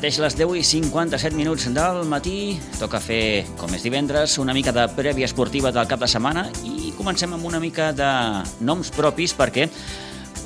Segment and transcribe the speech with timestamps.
[0.00, 2.54] Mateix les 10 i 57 minuts del matí.
[2.80, 6.94] Toca fer, com és divendres, una mica de prèvia esportiva del cap de setmana i
[6.96, 8.08] comencem amb una mica de
[8.64, 9.66] noms propis perquè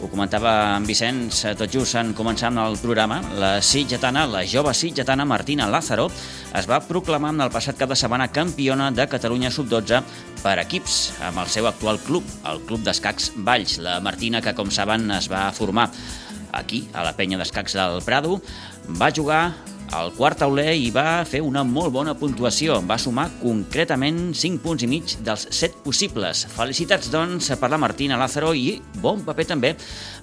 [0.03, 4.43] ho comentava en Vicenç, eh, tot just en començar amb el programa, la sitgetana, la
[4.43, 6.09] jove sitgetana Martina Lázaro
[6.51, 10.03] es va proclamar en el passat cap de setmana campiona de Catalunya Sub-12
[10.43, 10.99] per equips
[11.31, 13.79] amb el seu actual club, el Club d'Escacs Valls.
[13.79, 15.93] La Martina, que com saben es va formar
[16.55, 18.39] aquí, a la penya d'escacs del Prado,
[18.89, 19.45] va jugar
[19.95, 22.81] al quart tauler i va fer una molt bona puntuació.
[22.89, 26.45] Va sumar concretament 5 punts i mig dels 7 possibles.
[26.55, 29.75] Felicitats, doncs, per la Martina Lázaro i bon paper també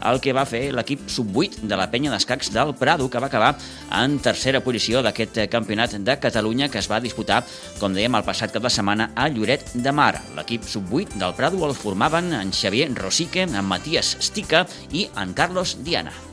[0.10, 3.54] el que va fer l'equip sub-8 de la penya d'escacs del Prado, que va acabar
[4.02, 7.44] en tercera posició d'aquest campionat de Catalunya que es va disputar,
[7.80, 10.16] com dèiem, el passat cap de setmana a Lloret de Mar.
[10.36, 15.78] L'equip sub-8 del Prado el formaven en Xavier Rosique, en Matías Stica i en Carlos
[15.86, 16.31] Diana.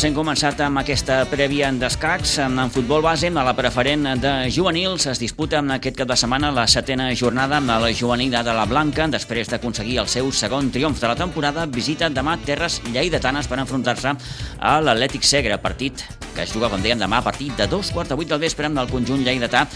[0.00, 2.38] Doncs hem començat amb aquesta prèvia en d'escacs.
[2.40, 6.48] En futbol base, a la preferent de juvenils, es disputa en aquest cap de setmana
[6.56, 9.10] la setena jornada amb la juvenil de la Blanca.
[9.12, 14.14] Després d'aconseguir el seu segon triomf de la temporada, visita demà Terres Lleidatanes per enfrontar-se
[14.56, 18.08] a l'Atlètic Segre, partit que es juga, com deien, demà a partir de dos quarts
[18.08, 19.66] de vuit del vespre amb el conjunt lleidatà,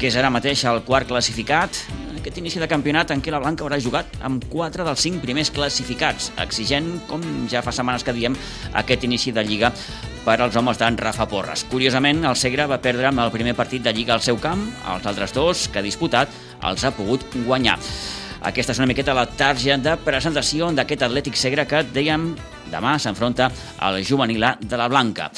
[0.00, 1.84] que és ara mateix el quart classificat
[2.28, 5.48] aquest inici de campionat en què la Blanca haurà jugat amb 4 dels 5 primers
[5.54, 8.36] classificats, exigent, com ja fa setmanes que diem,
[8.76, 9.70] aquest inici de Lliga
[10.26, 11.64] per als homes d'en Rafa Porres.
[11.72, 15.08] Curiosament, el Segre va perdre amb el primer partit de Lliga al seu camp, els
[15.08, 16.28] altres dos que ha disputat
[16.68, 17.78] els ha pogut guanyar.
[18.52, 22.34] Aquesta és una miqueta la targeta de presentació d'aquest Atlètic Segre que, dèiem,
[22.68, 23.48] demà s'enfronta
[23.80, 25.32] al juvenil de la Blanca.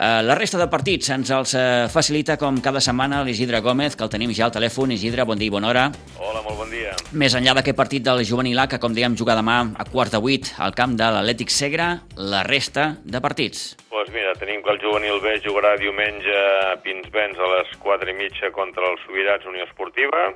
[0.00, 1.62] Eh, la resta de partits ens els eh,
[1.92, 4.94] facilita com cada setmana l'Isidre Gómez, que el tenim ja al telèfon.
[4.94, 5.82] Isidre, bon dia i bona hora.
[6.16, 6.94] Hola, molt bon dia.
[7.12, 10.20] Més enllà d'aquest partit del juvenil A, que com dèiem juga demà a quart de
[10.24, 13.74] vuit al camp de l'Atlètic Segre, la resta de partits.
[13.82, 16.38] Doncs pues mira, tenim que el juvenil B jugarà diumenge
[16.70, 20.30] a Pinsbens a les 4 i mitja contra els Sobirats Unió Esportiva.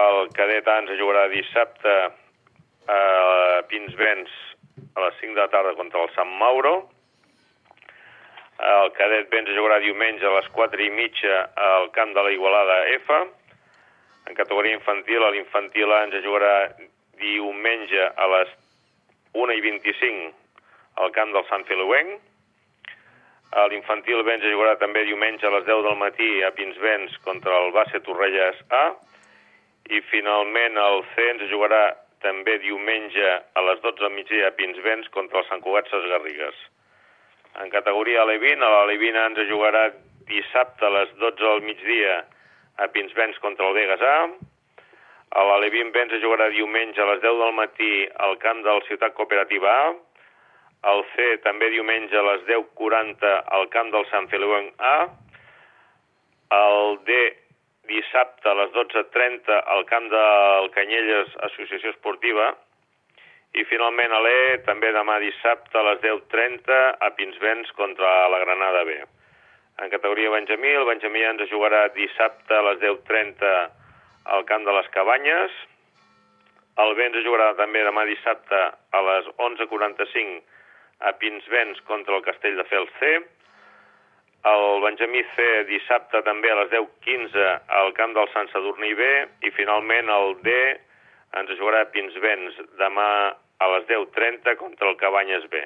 [0.00, 2.00] El cadet ens jugarà dissabte
[2.88, 2.98] a
[3.68, 4.32] Pinsbens
[4.96, 6.78] a les 5 de la tarda contra el Sant Mauro.
[8.62, 12.30] El cadet B ens jugarà diumenge a les 4 i mitja al camp de la
[12.30, 13.16] Igualada F.
[14.28, 16.54] En categoria infantil, l'infantil A ens jugarà
[17.18, 18.52] diumenge a les
[19.34, 20.30] 1 i 25
[21.02, 22.20] al camp del Sant Feliuenc.
[23.70, 27.72] L'infantil B ens jugarà també diumenge a les 10 del matí a Pinsbens contra el
[27.74, 28.84] Base Torrelles A.
[29.90, 31.82] I finalment el C ens jugarà
[32.22, 36.54] també diumenge a les 12 del migdia a Pinsbens contra el Sant Cugat Ses Garrigues.
[37.62, 39.84] En categoria Alevina, l'Alevina ens jugarà
[40.26, 42.16] dissabte a les 12 del migdia
[42.82, 44.16] a Pinsbens contra el Vegas A.
[45.34, 47.92] L'Alevin B ens jugarà diumenge a les 10 del matí
[48.26, 49.86] al camp del Ciutat Cooperativa A.
[50.90, 54.96] El C també diumenge a les 10.40 al camp del Sant Feliuenc A.
[56.58, 57.16] El D
[57.88, 62.52] dissabte a les 12.30 al camp del Canyelles Associació Esportiva.
[63.54, 68.80] I finalment a l'E, també demà dissabte a les 10.30 a Pinsbens contra la Granada
[68.88, 68.96] B.
[69.82, 73.52] En categoria Benjamí, el Benjamí ens jugarà dissabte a les 10.30
[74.34, 75.54] al camp de les Cabanyes.
[76.82, 80.42] El B ens jugarà també demà dissabte a les 11.45
[81.06, 83.12] a Pinsbens contra el Castell de Fels C.
[84.50, 87.46] El Benjamí C dissabte també a les 10.15
[87.78, 89.14] al camp del Sant Sadurní B.
[89.46, 90.58] I finalment el D
[91.38, 93.08] ens jugarà a Pinsbens demà
[93.62, 95.62] a les 10.30 contra el Cabanyes B.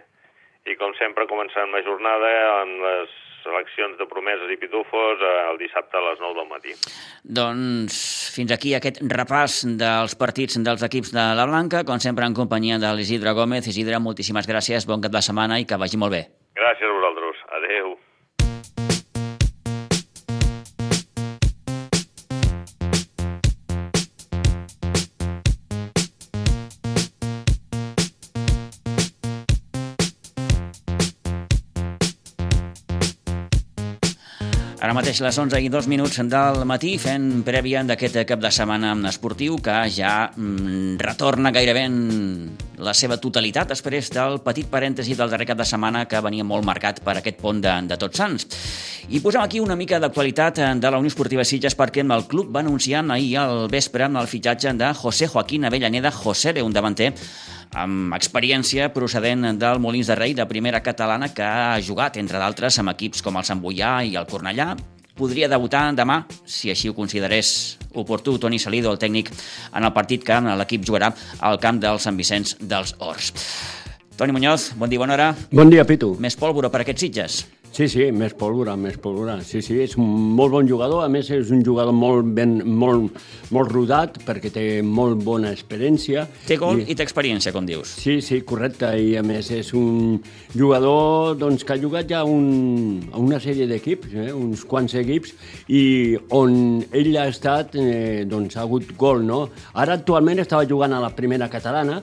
[0.68, 2.28] I com sempre començant la jornada
[2.60, 6.74] amb les seleccions de promeses i pitufos eh, el dissabte a les 9 del matí.
[7.24, 7.96] Doncs
[8.34, 12.80] fins aquí aquest repàs dels partits dels equips de la Blanca, com sempre en companyia
[12.82, 13.70] de l'Isidre Gómez.
[13.70, 16.26] Isidre, moltíssimes gràcies, bon cap de setmana i que vagi molt bé.
[16.58, 16.87] Gràcies
[34.98, 39.60] mateix les 11 i 2 minuts del matí fent prèvia d'aquest cap de setmana esportiu
[39.62, 41.98] que ja mm, retorna gairebé en
[42.82, 46.66] la seva totalitat després del petit parèntesi del darrer cap de setmana que venia molt
[46.66, 48.48] marcat per aquest pont de, de Tots Sants.
[49.14, 52.64] I posem aquí una mica d'actualitat de la Unió Esportiva Sitges perquè el club va
[52.66, 57.12] anunciar ahir al vespre el fitxatge de José Joaquín Avellaneda José, un davanter
[57.76, 62.78] amb experiència procedent del Molins de Rei de primera catalana que ha jugat, entre d'altres,
[62.78, 64.74] amb equips com el Sant Boià i el Cornellà.
[65.18, 69.32] Podria debutar demà, si així ho considerés oportú, Toni Salido, el tècnic,
[69.74, 71.10] en el partit que l'equip jugarà
[71.40, 73.34] al camp del Sant Vicenç dels Horts.
[74.18, 75.34] Toni Muñoz, bon dia, bona hora.
[75.50, 76.16] Bon dia, Pitu.
[76.18, 77.44] Més pólvora per aquests Sitges?
[77.72, 79.36] Sí, sí, més pólvora, més pólvora.
[79.46, 81.04] Sí, sí, és un molt bon jugador.
[81.04, 83.18] A més, és un jugador molt, ben, molt,
[83.54, 86.26] molt rodat perquè té molt bona experiència.
[86.48, 87.92] Té gol i, i té experiència, com dius.
[88.02, 88.90] Sí, sí, correcte.
[88.98, 90.18] I, a més, és un
[90.54, 95.36] jugador doncs, que ha jugat ja un, a una sèrie d'equips, eh, uns quants equips,
[95.70, 95.82] i
[96.34, 99.44] on ell ha estat, eh, doncs, ha hagut gol, no?
[99.74, 102.02] Ara, actualment, estava jugant a la primera catalana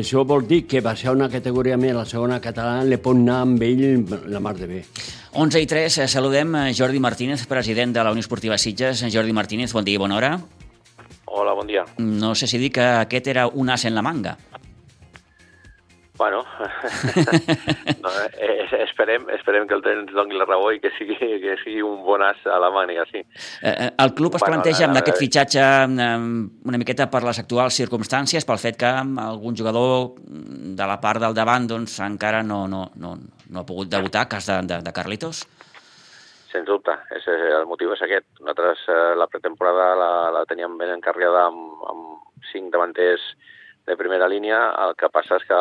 [0.00, 3.42] això vol dir que va ser una categoria més, la segona catalana, li pot anar
[3.44, 4.84] amb ell la mar de bé.
[5.32, 9.04] 11 i 3, eh, saludem Jordi Martínez, president de la Unió Esportiva Sitges.
[9.12, 10.32] Jordi Martínez, bon dia i bona hora.
[11.26, 11.84] Hola, bon dia.
[11.98, 14.36] No sé si dir que aquest era un as en la manga.
[16.18, 16.44] Bueno,
[18.02, 21.54] no, eh, esperem, esperem que el tren ens doni la raó i que sigui, que
[21.62, 23.22] sigui un bon as a la màniga, sí.
[23.62, 27.78] Eh, eh el club es bueno, planteja amb aquest fitxatge una miqueta per les actuals
[27.80, 28.90] circumstàncies, pel fet que
[29.24, 33.16] algun jugador de la part del davant doncs, encara no, no, no,
[33.48, 35.46] no ha pogut debutar, cas de, de, de Carlitos?
[36.52, 37.24] Sens dubte, és,
[37.56, 38.28] el motiu és aquest.
[38.42, 43.24] Nosaltres eh, la pretemporada la, la teníem ben encarregada amb, amb cinc davanters
[43.86, 44.60] de primera línia.
[44.86, 45.58] El que passa és que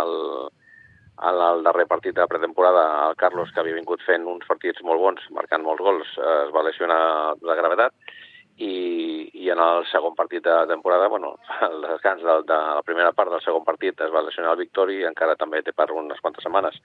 [0.00, 0.14] el,
[1.30, 5.02] en el darrer partit de pretemporada, el Carlos, que havia vingut fent uns partits molt
[5.02, 7.00] bons, marcant molts gols, es va lesionar
[7.40, 7.94] de gravetat,
[8.58, 11.36] i, i en el segon partit de temporada, bueno,
[11.68, 15.02] el descans de, de la primera part del segon partit es va lesionar el Victori,
[15.08, 16.78] encara també té per unes quantes setmanes.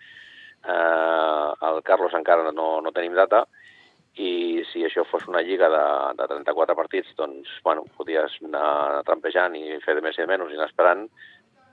[0.64, 3.46] Eh, el Carlos encara no, no tenim data,
[4.18, 5.86] i si això fos una lliga de,
[6.18, 10.54] de 34 partits, doncs, bueno, podies anar trampejant i fer de més i de menys
[10.54, 11.06] i anar esperant,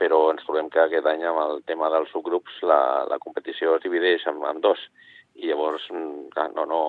[0.00, 3.84] però ens trobem que aquest any amb el tema dels subgrups la, la competició es
[3.84, 4.80] divideix en, en dos
[5.40, 6.80] i llavors mm, clar, no, no,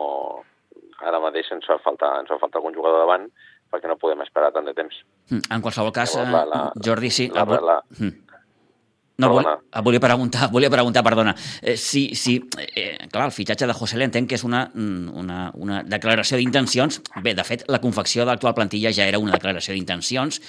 [1.05, 3.29] ara mateix ens fa falta, ens fa falta algun jugador davant
[3.71, 4.97] perquè no podem esperar tant de temps.
[5.31, 7.29] Mm, en qualsevol cas, llavors, la, la, Jordi, sí.
[7.33, 8.24] La, la, la, mm.
[9.17, 12.35] No, volia, volia preguntar, volia preguntar, perdona, eh, si, si
[12.75, 16.99] eh, clar, el fitxatge de José entenc que és una, mm, una, una declaració d'intencions.
[17.23, 20.41] Bé, de fet, la confecció de l'actual plantilla ja era una declaració d'intencions,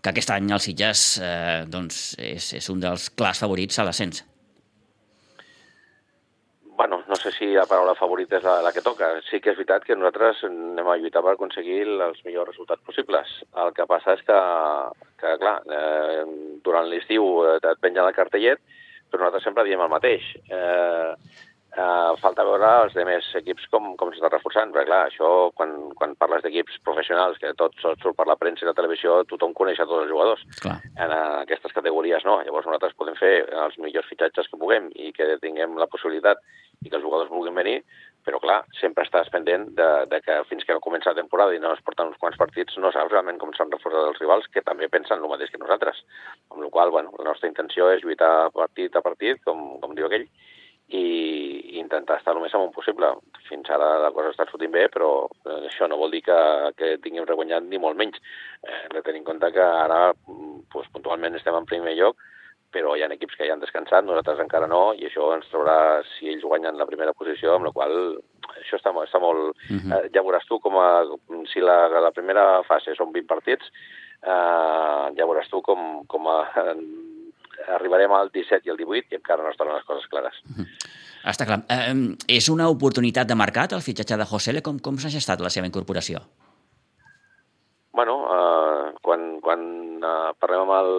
[0.00, 4.24] que aquest any el Sitges eh, doncs, és, és un dels clars favorits a l'ascens
[6.80, 9.10] bueno, no sé si la paraula favorita és la, la que toca.
[9.28, 13.34] Sí que és veritat que nosaltres anem a lluitar per aconseguir els millors resultats possibles.
[13.64, 14.38] El que passa és que,
[15.20, 16.24] que clar, eh,
[16.64, 18.60] durant l'estiu et penja el cartellet,
[19.10, 20.26] però nosaltres sempre diem el mateix.
[20.48, 21.14] Eh,
[21.70, 26.16] Uh, falta veure els demés equips com, com s'està reforçant, perquè clar, això, quan, quan
[26.18, 29.86] parles d'equips professionals, que tot surt per la premsa i la televisió, tothom coneix a
[29.86, 30.42] tots els jugadors.
[30.64, 30.74] Clar.
[30.96, 33.30] En uh, aquestes categories no, llavors nosaltres podem fer
[33.66, 36.42] els millors fitxatges que puguem i que tinguem la possibilitat
[36.82, 37.76] i que els jugadors vulguin venir,
[38.26, 41.72] però clar, sempre estàs pendent de, de que fins que comença la temporada i no
[41.74, 44.90] es porten uns quants partits, no saps realment com s'han reforçat els rivals, que també
[44.92, 46.02] pensen el mateix que nosaltres.
[46.52, 50.08] Amb la qual bueno, la nostra intenció és lluitar partit a partit, com, com diu
[50.08, 50.28] aquell,
[50.90, 53.12] i intentar estar el més amunt possible.
[53.46, 55.10] Fins ara la cosa està sortint bé, però
[55.46, 56.40] eh, això no vol dir que,
[56.78, 58.18] que tinguem reguanyat ni molt menys.
[58.64, 62.18] Eh, hem de tenir en compte que ara pues, puntualment estem en primer lloc,
[62.72, 66.02] però hi ha equips que ja han descansat, nosaltres encara no, i això ens traurà
[66.14, 67.94] si ells guanyen la primera posició, amb la qual
[68.58, 69.56] això està, està molt...
[69.68, 69.80] Uh mhm.
[69.80, 69.98] -huh.
[69.98, 71.04] eh, ja veuràs tu com a,
[71.52, 73.64] si la, la primera fase són 20 partits,
[74.22, 76.38] eh, ja veuràs tu com, com a,
[77.76, 80.34] arribarem al 17 i al 18 i encara no estan les coses clares.
[80.44, 80.64] Uh mhm.
[80.64, 80.98] -huh.
[81.24, 81.60] Està clar.
[81.68, 85.50] Eh, és una oportunitat de mercat el fitxatge de José Com, com s'ha gestat la
[85.50, 86.20] seva incorporació?
[87.92, 89.60] Bueno, eh, quan, quan
[90.04, 90.90] eh, parlem amb el,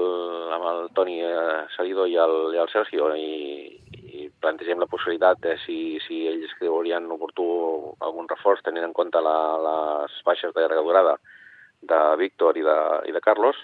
[0.57, 3.67] amb el Toni eh, Salido i el, i el Sergio i,
[4.21, 7.45] i plantegem la possibilitat de si, si ells creurien oportú
[7.99, 11.17] algun reforç tenint en compte la, les baixes de llarga durada
[11.81, 12.79] de Víctor i de,
[13.09, 13.57] i de Carlos,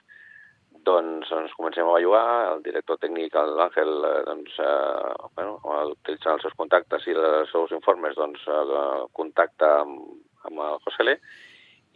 [0.87, 5.57] doncs ens comencem a bellugar, el director tècnic, l'Àngel, eh, doncs, eh, bueno,
[5.91, 9.99] utilitzant els seus contactes i els seus informes, doncs, eh, contacta amb,
[10.47, 11.17] amb el José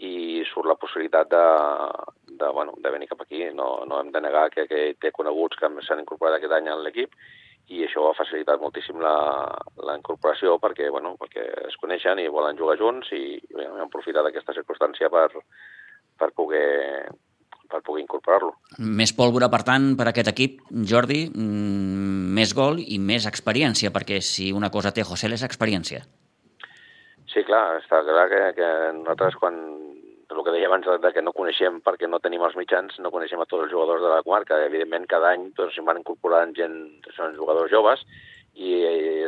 [0.02, 1.44] i surt la possibilitat de,
[2.32, 3.44] de, bueno, de venir cap aquí.
[3.54, 6.78] No, no hem de negar que, que té coneguts que s'han incorporat aquest any a
[6.80, 7.14] l'equip
[7.72, 9.16] i això ha facilitat moltíssim la,
[9.86, 14.28] la incorporació perquè, bueno, perquè es coneixen i volen jugar junts i, i hem aprofitat
[14.28, 15.28] aquesta circumstància per,
[16.20, 17.12] per poder
[17.72, 18.50] per poder incorporar-lo.
[18.84, 20.58] Més pólvora, per tant, per aquest equip,
[20.92, 26.02] Jordi, mm, més gol i més experiència, perquè si una cosa té José és experiència.
[27.32, 28.68] Sí, clar, està clar que, que
[28.98, 29.56] nosaltres quan
[30.32, 33.42] el que deia abans de que no coneixem perquè no tenim els mitjans, no coneixem
[33.42, 34.60] a tots els jugadors de la comarca.
[34.66, 36.78] Evidentment, cada any doncs, van incorporant gent,
[37.18, 38.06] són jugadors joves,
[38.56, 38.74] i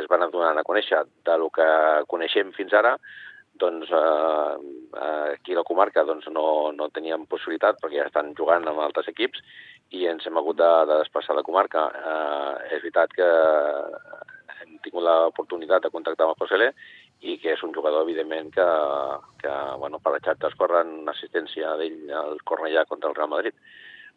[0.00, 1.68] es van donant a conèixer de lo que
[2.10, 2.96] coneixem fins ara,
[3.54, 8.66] doncs eh, aquí a la comarca doncs, no, no teníem possibilitat perquè ja estan jugant
[8.66, 9.40] amb altres equips
[9.94, 11.86] i ens hem hagut de, de desplaçar a la comarca.
[11.94, 13.30] Eh, és veritat que
[14.60, 16.72] hem tingut l'oportunitat de contactar amb el José
[17.24, 18.66] i que és un jugador, evidentment, que,
[19.40, 23.56] que bueno, per la xarxa es corren assistència d'ell al Cornellà contra el Real Madrid.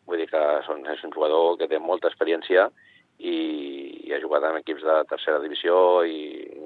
[0.08, 2.68] Vull dir que són, és un jugador que té molta experiència
[3.18, 3.38] i,
[4.08, 6.20] i ha jugat en equips de tercera divisió i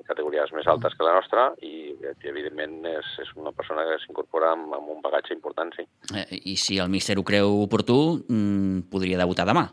[0.10, 1.93] categories més altes que la nostra i,
[2.27, 5.86] evidentment, és, és una persona que s'incorpora amb, amb un bagatge important, sí.
[6.17, 9.69] Eh, I si el míster ho creu oportú, mm, podria debutar demà.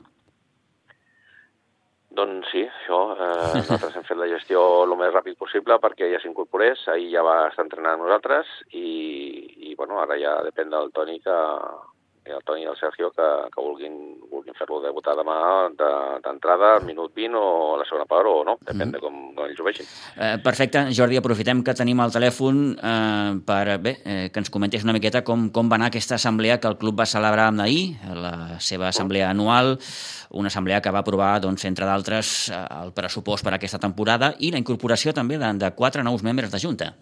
[2.19, 2.99] Doncs sí, això.
[3.15, 6.83] Eh, nosaltres hem fet la gestió el més ràpid possible perquè ja s'incorporés.
[6.91, 8.89] Ahir ja va estar entrenant nosaltres i,
[9.71, 11.37] i bueno, ara ja depèn del Toni que,
[12.29, 13.95] i el Toni i el Sergio que, que vulguin,
[14.31, 15.37] vulguin fer-lo debutar demà
[15.75, 18.97] d'entrada, de, minut 20 o a la segona part o no, depèn mm.
[18.97, 19.89] de com, com ells ho vegin.
[20.17, 20.85] Eh, perfecte.
[20.97, 25.25] Jordi, aprofitem que tenim el telèfon eh, per bé, eh, que ens comentés una miqueta
[25.27, 29.31] com, com va anar aquesta assemblea que el club va celebrar ahir, la seva assemblea
[29.31, 29.77] anual,
[30.31, 34.35] una assemblea que va aprovar, doncs, entre d'altres, eh, el pressupost per a aquesta temporada
[34.39, 36.93] i la incorporació també de, de quatre nous membres de Junta.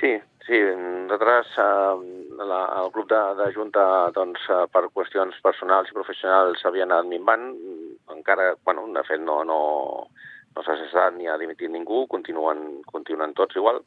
[0.00, 0.16] Sí,
[0.46, 0.58] sí,
[1.06, 3.84] nosaltres eh, la, el grup de, de Junta,
[4.14, 7.52] doncs, eh, per qüestions personals i professionals havia anat minvant.
[8.14, 9.60] Encara, bueno, de fet, no, no,
[10.56, 13.82] no s'ha cessat ni ha dimitit ningú, continuen, continuen tots igual.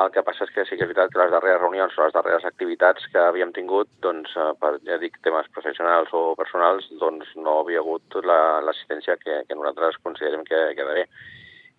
[0.00, 2.14] El que passa és que sí que és veritat que les darreres reunions o les
[2.14, 7.34] darreres activitats que havíem tingut, doncs, eh, per, ja dic, temes professionals o personals, doncs
[7.36, 11.08] no havia hagut l'assistència la, que, que nosaltres considerem que, que ha d'haver.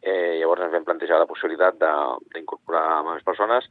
[0.01, 3.67] Eh, llavors ens vam plantejar la possibilitat d'incorporar més persones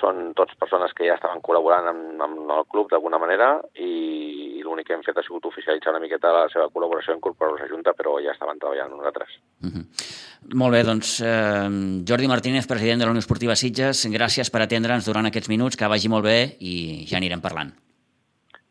[0.00, 4.88] són tots persones que ja estaven col·laborant amb, amb el club d'alguna manera i, l'únic
[4.88, 7.94] que hem fet ha sigut oficialitzar una miqueta la seva col·laboració en incorporar-los a Junta,
[7.96, 9.38] però ja estaven treballant nosaltres.
[9.62, 9.72] Mhm.
[9.72, 9.84] -huh.
[10.54, 15.06] Molt bé, doncs eh, Jordi Martínez, president de la Unió Esportiva Sitges, gràcies per atendre'ns
[15.06, 17.72] durant aquests minuts, que vagi molt bé i ja anirem parlant.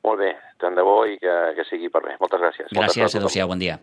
[0.04, 2.16] Molt bé, tant de bo i que, que sigui per bé.
[2.20, 2.68] Moltes gràcies.
[2.72, 3.80] Gràcies, adéu-siau, bon dia.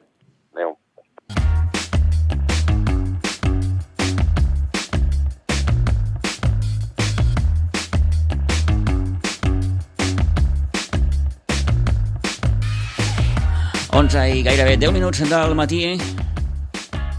[13.92, 15.82] 11 i gairebé 10 minuts del matí.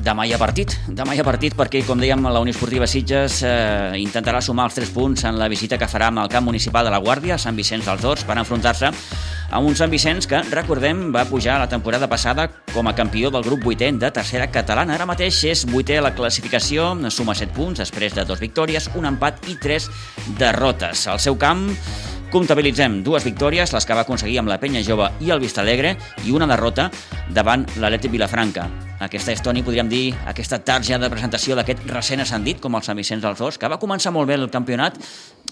[0.04, 3.38] Demà hi ha partit, demà hi ha partit perquè, com dèiem, la Unió Esportiva Sitges
[3.46, 6.84] eh, intentarà sumar els 3 punts en la visita que farà amb el camp municipal
[6.84, 11.12] de la Guàrdia, Sant Vicenç dels Horts, per enfrontar-se amb un Sant Vicenç que, recordem,
[11.14, 14.98] va pujar la temporada passada com a campió del grup 8è de tercera catalana.
[14.98, 19.06] Ara mateix és 8è a la classificació, suma 7 punts després de dos victòries, un
[19.14, 19.88] empat i 3
[20.42, 21.06] derrotes.
[21.08, 21.70] Al seu camp
[22.34, 25.92] Comptabilitzem dues victòries, les que va aconseguir amb la Penya Jove i el Vistalegre,
[26.26, 26.88] i una derrota
[27.30, 28.64] davant l'Atleti Vilafranca.
[29.06, 32.98] Aquesta és, Toni, podríem dir, aquesta tarja de presentació d'aquest recent ascendit, com el Sant
[32.98, 34.98] Vicenç dels Horts, que va començar molt bé el campionat,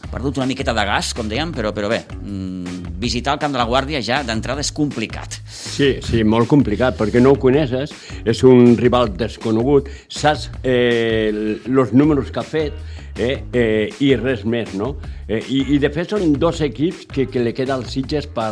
[0.01, 3.55] ha perdut una miqueta de gas, com dèiem, però, però bé, mmm, visitar el Camp
[3.55, 5.39] de la Guàrdia ja d'entrada és complicat.
[5.50, 7.93] Sí, sí, molt complicat, perquè no ho coneixes,
[8.24, 11.58] és un rival desconegut, saps eh,
[11.91, 12.77] números que ha fet,
[13.17, 14.96] eh, eh, i res més, no?
[15.27, 18.51] Eh, i, I de fet són dos equips que, que li queda als Sitges per,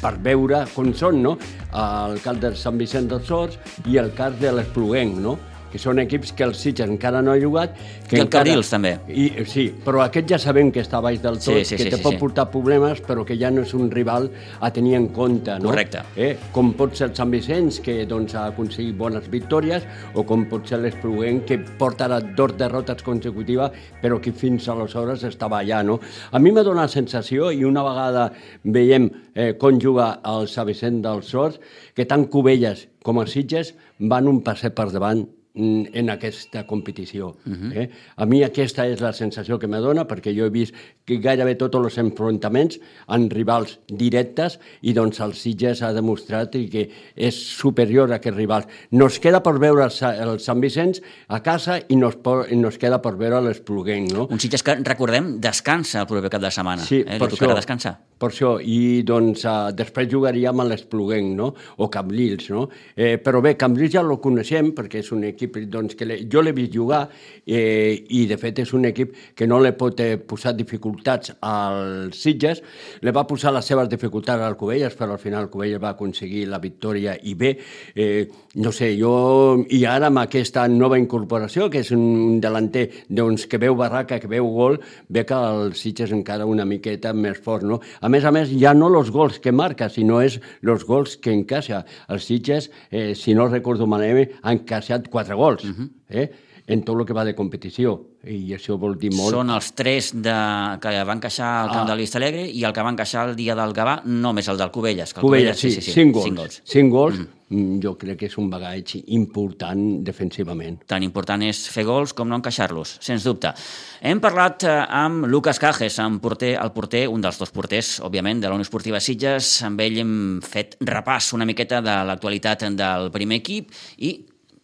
[0.00, 1.36] per veure com són, no?
[1.72, 5.36] El cas del Sant Vicent dels Horts i el cas de l'Espluguenc, no?
[5.76, 7.76] Que són equips que el Sitges encara no ha jugat.
[8.08, 8.46] Que I el encara...
[8.46, 8.94] Cabrils, també.
[9.12, 11.92] I, sí, però aquest ja sabem que està baix del tot, sí, sí, que sí,
[11.92, 12.20] te sí, pot sí.
[12.22, 14.30] portar problemes, però que ja no és un rival
[14.64, 15.58] a tenir en compte.
[15.60, 15.70] No?
[15.70, 16.02] Correcte.
[16.16, 16.32] Eh?
[16.54, 19.84] Com pot ser el Sant Vicenç, que doncs, ha aconseguit bones victòries,
[20.16, 25.26] o com pot ser l'Espluent, que porta ara dos derrotes consecutives, però que fins aleshores
[25.28, 25.82] estava allà.
[25.86, 26.00] No?
[26.32, 28.30] A mi m'ha donat la sensació, i una vegada
[28.64, 31.60] veiem eh, com juga el Sant Vicent dels Sorts,
[31.96, 37.36] que tant Cubelles com els Sitges van un passet per davant en aquesta competició.
[37.46, 37.76] Uh -huh.
[37.76, 37.90] eh?
[38.16, 41.54] A mi aquesta és la sensació que me dona, perquè jo he vist que gairebé
[41.54, 48.12] tots els enfrontaments en rivals directes i doncs el Sitges ha demostrat que és superior
[48.12, 48.66] a aquests rivals.
[48.90, 53.00] Nos queda per veure el, Sant Vicenç a casa i nos, por, i nos queda
[53.02, 54.12] per veure l'Espluguenc.
[54.12, 54.26] No?
[54.30, 56.82] Un Sitges que, recordem, descansa el proper cap de setmana.
[56.82, 57.18] Sí, eh?
[57.18, 57.54] per Li això.
[57.54, 57.98] descansar.
[58.18, 61.50] Per això, i doncs uh, després jugaríem a l'Espluguenc, no?
[61.76, 62.68] O Cambrils, no?
[62.96, 66.42] Eh, però bé, Cambrils ja el coneixem perquè és un equip doncs, que le, jo
[66.42, 67.06] l'he vist jugar
[67.46, 72.20] eh, i de fet és un equip que no li pot eh, posar dificultats als
[72.22, 72.62] Sitges,
[73.02, 76.46] li va posar les seves dificultats al Covelles, però al final el Covelles va aconseguir
[76.50, 77.56] la victòria i bé,
[77.94, 78.26] eh,
[78.62, 83.60] no sé, jo i ara amb aquesta nova incorporació, que és un delanter doncs, que
[83.62, 87.80] veu barraca, que veu gol, ve que el Sitges encara una miqueta més fort, no?
[88.00, 91.34] A més a més, ja no els gols que marca, sinó és els gols que
[91.34, 91.84] encaixa.
[92.08, 95.88] El Sitges, eh, si no recordo malament, ha encaixat quatre gols, uh -huh.
[96.08, 96.28] eh?
[96.66, 97.94] en tot el que va de competició.
[98.26, 99.30] I això vol dir molt.
[99.36, 100.34] Són els tres de...
[100.82, 101.90] que van queixar al camp Ah.
[101.92, 104.72] de l'Ista Alegre i el que van queixar el dia del Gavà, només el del
[104.74, 105.14] Cubelles.
[105.14, 106.26] Que el Covelles, sí, sí, sí, cinc gols.
[106.26, 106.60] Cinc gols.
[106.64, 107.78] Cinc gols, mm.
[107.84, 110.82] jo crec que és un bagatge important defensivament.
[110.90, 113.54] Tan important és fer gols com no encaixar-los, sens dubte.
[114.02, 118.42] Hem parlat eh, amb Lucas Cajes, amb porter, el porter, un dels dos porters, òbviament,
[118.42, 119.62] de la Unió Esportiva Sitges.
[119.62, 124.16] Amb ell hem fet repàs una miqueta de l'actualitat del primer equip i,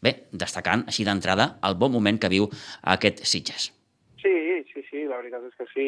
[0.03, 2.49] bé, destacant així d'entrada el bon moment que viu
[2.95, 3.71] aquest Sitges.
[4.23, 4.35] Sí,
[4.73, 5.87] sí, sí, la veritat és que sí.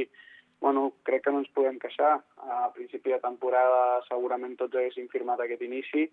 [0.64, 2.16] Bueno, crec que no ens podem queixar.
[2.40, 6.06] A principi de temporada segurament tots haguéssim firmat aquest inici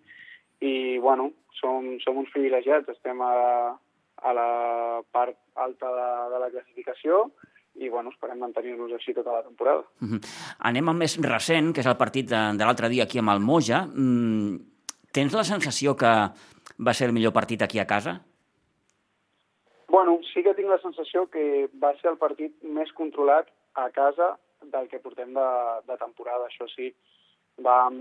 [0.60, 2.90] i, bueno, som, som uns privilegiats.
[2.92, 3.32] Estem a,
[3.72, 4.50] a la
[5.14, 7.24] part alta de, de la classificació
[7.80, 9.86] i, bueno, esperem mantenir-nos així tota la temporada.
[10.04, 10.20] Mhm.
[10.68, 13.40] Anem al més recent, que és el partit de, de l'altre dia aquí amb el
[13.40, 13.86] Moja.
[13.88, 14.60] Mm,
[15.12, 16.12] tens la sensació que
[16.86, 18.20] va ser el millor partit aquí a casa?
[19.88, 24.36] Bueno, sí que tinc la sensació que va ser el partit més controlat a casa
[24.72, 25.48] del que portem de,
[25.88, 26.92] de temporada, això sí.
[27.62, 27.98] Vam,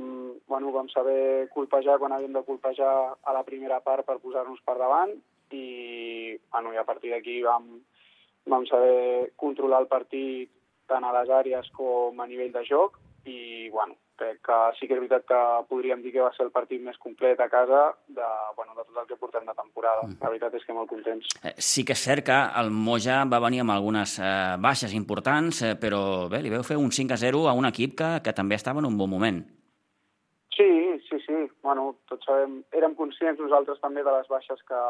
[0.47, 4.77] bueno, vam saber colpejar quan havíem de colpejar a la primera part per posar-nos per
[4.79, 5.11] davant
[5.51, 7.67] i, bueno, i a partir d'aquí vam,
[8.47, 10.53] vam saber controlar el partit
[10.87, 12.95] tant a les àrees com a nivell de joc
[13.27, 16.53] i, bueno, crec que sí que és veritat que podríem dir que va ser el
[16.53, 20.05] partit més complet a casa de, bueno, de tot el que portem de temporada.
[20.21, 21.33] La veritat és que molt contents.
[21.41, 25.63] Eh, Sí que és cert que el Moja va venir amb algunes eh, baixes importants,
[25.65, 28.35] eh, però bé, li veu fer un 5 a 0 a un equip que, que
[28.37, 29.41] també estava en un bon moment.
[30.55, 30.69] Sí,
[31.09, 31.39] sí, sí.
[31.63, 34.81] Bueno, tots sabem, érem conscients nosaltres també de les baixes que,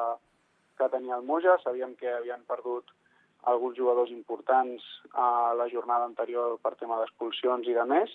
[0.79, 1.55] que tenia el Moja.
[1.63, 2.89] Sabíem que havien perdut
[3.49, 4.83] alguns jugadors importants
[5.17, 8.13] a la jornada anterior per tema d'expulsions i de més.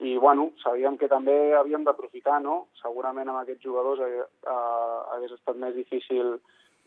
[0.00, 2.70] I, bueno, sabíem que també havíem d'aprofitar, no?
[2.80, 6.38] Segurament amb aquests jugadors eh, eh, hagués estat més difícil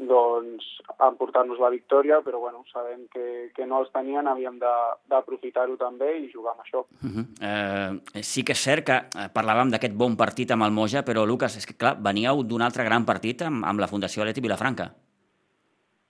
[0.01, 0.65] doncs,
[0.97, 6.31] emportar-nos la victòria, però bueno, sabem que, que no els tenien, havíem d'aprofitar-ho també i
[6.31, 6.85] jugar amb això.
[7.03, 7.25] Uh -huh.
[7.49, 11.25] eh, sí que és cert que eh, parlàvem d'aquest bon partit amb el Moja, però,
[11.25, 14.93] Lucas, és que, clar, veníeu d'un altre gran partit amb, amb la Fundació Aleti Vilafranca.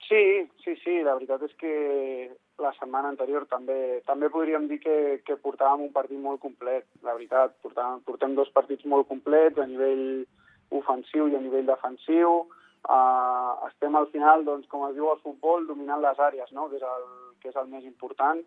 [0.08, 2.30] Sí, sí, sí, la veritat és que
[2.62, 7.14] la setmana anterior també també podríem dir que, que portàvem un partit molt complet, la
[7.14, 7.56] veritat.
[7.64, 10.24] Portàvem, portem dos partits molt complets a nivell
[10.70, 12.44] ofensiu i a nivell defensiu.
[12.84, 16.68] Uh, estem al final, doncs, com es diu al futbol, dominant les àrees, no?
[16.68, 17.04] que, és el,
[17.40, 18.42] que és el més important,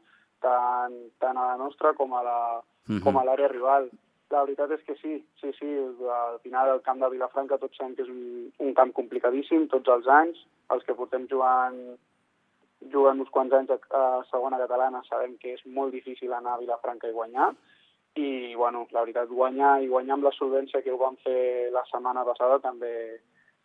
[0.45, 2.39] tant, tant a la nostra com a la,
[2.87, 3.03] Mhm.
[3.03, 3.89] com a l'àrea rival.
[4.29, 5.67] La veritat és que sí, sí, sí,
[6.11, 9.87] al final el camp de Vilafranca tots sabem que és un, un camp complicadíssim, tots
[9.87, 10.37] els anys,
[10.69, 11.97] els que portem jugant
[12.91, 16.61] jugant uns quants anys a, a segona catalana sabem que és molt difícil anar a
[16.61, 17.51] Vilafranca i guanyar
[18.17, 21.85] i bueno, la veritat guanyar i guanyar amb la solvència que ho vam fer la
[21.91, 22.93] setmana passada també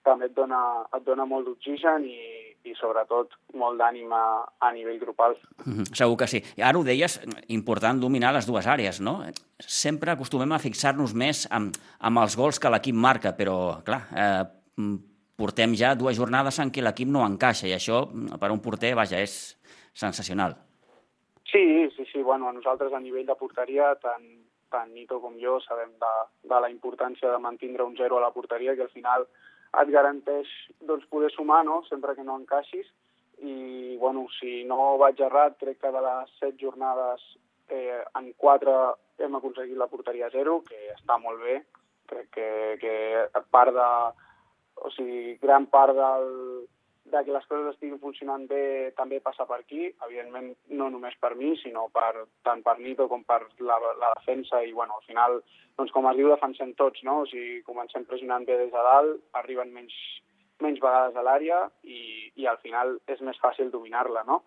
[0.02, 0.60] també et dona,
[0.96, 2.18] et dona molt d'oxigen i,
[2.66, 5.36] i sobretot molt d'ànim a, nivell grupal.
[5.62, 5.86] Uh -huh.
[5.94, 6.42] Segur que sí.
[6.58, 9.22] Ara ho deies, important dominar les dues àrees, no?
[9.58, 14.44] Sempre acostumem a fixar-nos més amb, amb els gols que l'equip marca, però, clar, eh,
[14.76, 15.11] mm,
[15.42, 18.62] portem ja dues jornades en què l'equip no encaixa, i això, mm, per a un
[18.62, 19.34] porter, vaja, és
[19.92, 20.54] sensacional.
[21.52, 22.22] Sí, sí, sí.
[22.22, 24.24] Bueno, a nosaltres a nivell de porteria, tant,
[24.72, 26.12] tant Nito com jo sabem de,
[26.48, 29.26] de la importància de mantindre un zero a la porteria, que al final
[29.82, 30.48] et garanteix
[30.80, 32.88] doncs, poder sumar, no?, sempre que no encaixis.
[33.42, 37.22] I, bueno, si no vaig errat, crec que de les set jornades
[37.68, 38.74] eh, en quatre
[39.18, 41.62] hem aconseguit la porteria zero, que està molt bé.
[42.12, 42.50] Crec que,
[42.82, 43.88] que part de...
[44.82, 46.30] O sigui, gran part del,
[47.04, 51.34] de que les coses estiguin funcionant bé també passa per aquí, evidentment no només per
[51.38, 55.38] mi, sinó per, tant per Nito com per la, la defensa i bueno, al final,
[55.78, 57.22] doncs com es diu, defensem tots, no?
[57.22, 59.96] O sigui, comencem pressionant bé des de dalt, arriben menys,
[60.62, 62.02] menys vegades a l'àrea i,
[62.38, 64.42] i al final és més fàcil dominar-la, no?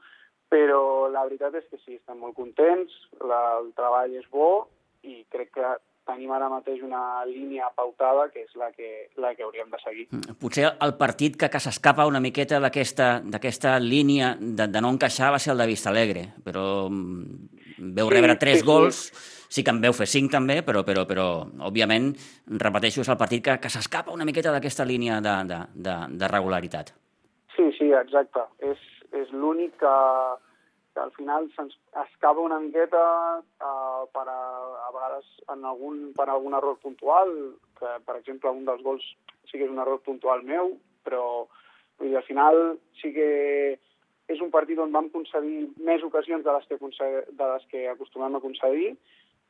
[0.50, 4.68] Però la veritat és que sí, estem molt contents, la, el treball és bo
[5.04, 9.46] i crec que tenim ara mateix una línia pautada que és la que, la que
[9.46, 10.08] hauríem de seguir.
[10.42, 15.42] Potser el partit que, que s'escapa una miqueta d'aquesta línia de, de no encaixar va
[15.42, 17.64] ser el de Vistalegre, però mm,
[17.98, 18.68] veu Sí, rebre tres sí, sí.
[18.70, 19.02] gols,
[19.50, 21.28] sí que en veu fer cinc també, però, però, però
[21.68, 22.12] òbviament,
[22.62, 26.32] repeteixo, és el partit que, que s'escapa una miqueta d'aquesta línia de, de, de, de
[26.32, 26.94] regularitat.
[27.56, 28.44] Sí, sí, exacte.
[28.68, 28.82] És,
[29.16, 29.96] és l'únic que,
[30.96, 33.04] que al final se'ns escapa una miqueta
[33.44, 34.42] uh, per a,
[34.88, 37.34] a vegades en algun, per algun error puntual,
[37.76, 39.04] que per exemple un dels gols
[39.52, 40.72] sí que és un error puntual meu,
[41.04, 41.26] però
[42.00, 42.62] vull dir, al final
[43.02, 43.28] sí que
[44.32, 48.40] és un partit on vam concedir més ocasions de les que, de les que acostumem
[48.40, 48.96] a concedir,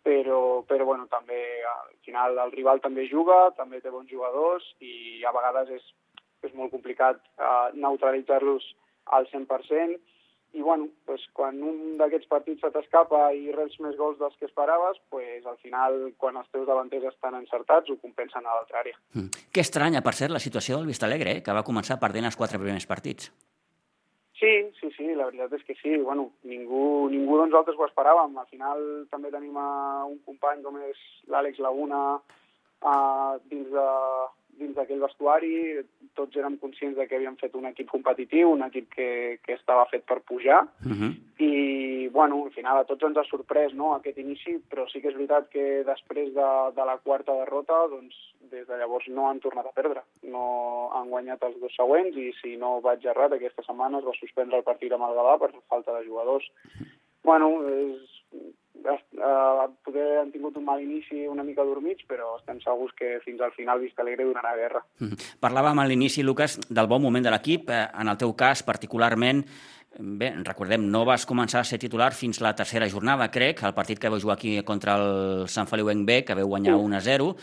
[0.05, 5.21] però, però bueno, també al final el rival també juga, també té bons jugadors i
[5.25, 5.86] a vegades és,
[6.49, 8.67] és molt complicat uh, neutralitzar-los
[9.13, 10.01] al 100%,
[10.56, 14.48] i bueno, pues, quan un d'aquests partits se t'escapa i reps més gols dels que
[14.48, 18.96] esperaves, pues, al final, quan els teus davanters estan encertats, ho compensen a l'altra àrea.
[19.13, 19.44] Mm.
[19.52, 21.44] Que estranya, per cert, la situació del Vistalegre, eh?
[21.44, 23.34] que va començar perdent els quatre primers partits.
[24.39, 25.96] Sí, sí, sí, la veritat és que sí.
[25.98, 28.36] Bueno, ningú, ningú de nosaltres ho esperàvem.
[28.39, 33.86] Al final també tenim uh, un company com és l'Àlex Laguna uh, dins de
[34.60, 35.54] dins d'aquell vestuari,
[36.15, 39.10] tots érem conscients de que havíem fet un equip competitiu, un equip que,
[39.44, 41.12] que estava fet per pujar, Uh -huh.
[41.39, 45.10] i bueno, al final a tots ens ha sorprès no, aquest inici, però sí que
[45.10, 48.15] és veritat que després de, de la quarta derrota, doncs
[48.52, 50.02] des de llavors no han tornat a perdre.
[50.24, 54.13] No han guanyat els dos següents i si no vaig errat, aquesta setmana es va
[54.20, 56.46] suspendre el partit amb el Gavà per falta de jugadors.
[57.24, 58.22] Bueno, és,
[58.91, 63.41] uh, poder han tingut un mal inici una mica dormits, però estem segurs que fins
[63.41, 64.84] al final Vistalegre donarà guerra.
[65.00, 65.15] Mhm.
[65.41, 67.69] Parlàvem a l'inici, Lucas, del bon moment de l'equip.
[67.69, 69.45] Eh, En el teu cas, particularment,
[69.98, 73.98] bé, recordem, no vas començar a ser titular fins la tercera jornada, crec, el partit
[74.00, 76.82] que vau jugar aquí contra el Sant Feliu en B, que veu guanyar Sí.
[76.84, 77.36] 1 a 0.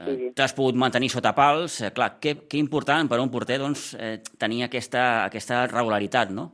[0.00, 0.30] Eh, Sí.
[0.34, 1.80] T'has pogut mantenir sota pals.
[1.80, 6.30] Eh, clar, que, que important per a un porter doncs, eh, tenir aquesta, aquesta regularitat,
[6.30, 6.52] no?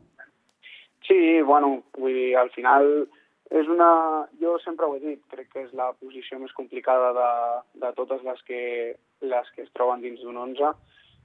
[1.07, 3.07] Sí, bueno, vull dir, al final
[3.55, 3.89] és una...
[4.41, 7.31] Jo sempre ho he dit, crec que és la posició més complicada de,
[7.85, 8.61] de totes les que,
[9.23, 10.75] les que es troben dins d'un 11.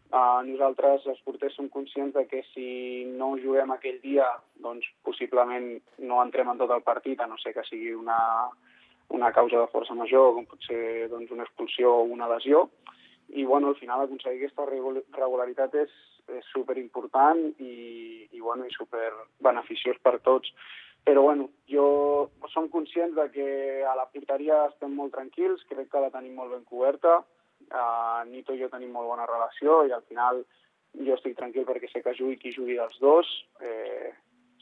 [0.10, 2.70] Uh, nosaltres, els porters, som conscients de que si
[3.18, 4.26] no juguem aquell dia,
[4.58, 8.18] doncs possiblement no entrem en tot el partit, a no ser que sigui una,
[9.14, 12.68] una causa de força major, com pot ser doncs, una expulsió o una lesió.
[13.30, 15.94] I bueno, al final aconseguir aquesta regu- regularitat és,
[16.34, 19.12] és superimportant i, i, bueno, i super
[19.46, 20.50] beneficiós per tots.
[21.10, 23.50] Però bueno, jo som conscients de que
[23.82, 27.16] a la porteria estem molt tranquils, crec que la tenim molt ben coberta,
[27.74, 30.44] uh, Nito i jo tenim molt bona relació i al final
[30.94, 33.26] jo estic tranquil perquè sé que jugui qui jugui dels dos,
[33.62, 34.14] eh,